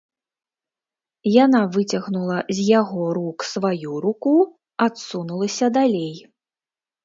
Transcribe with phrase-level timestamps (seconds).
[1.45, 4.35] Яна выцягнула з яго рук сваю руку,
[4.89, 6.13] адсунулася далей.